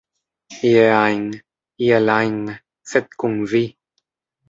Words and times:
Ie 0.69 0.85
ajn, 1.01 1.27
iel 1.85 2.07
ajn, 2.17 2.37
sed 2.91 3.07
kun 3.19 3.41
vi! 3.51 3.65